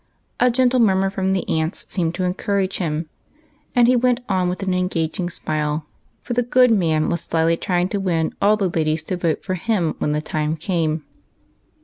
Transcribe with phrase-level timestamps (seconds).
[0.39, 3.07] A gentle murmur from the aunts seemed to encourage him,
[3.75, 5.85] and he went on with an engaging smile,
[6.21, 9.53] for the good man was slyly trying to win all the ladies to vote for
[9.53, 11.03] him when the time came.